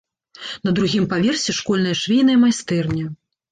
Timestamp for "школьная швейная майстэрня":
1.59-3.15